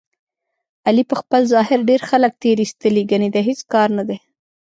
علي 0.87 1.03
په 1.11 1.15
خپل 1.21 1.41
ظاهر 1.53 1.79
ډېر 1.89 2.01
خلک 2.09 2.31
تېر 2.43 2.57
ایستلي، 2.63 3.03
ګني 3.11 3.29
د 3.33 3.37
هېڅ 3.47 3.59
کار 3.73 3.89
نه 3.97 4.03
دی. 4.07 4.17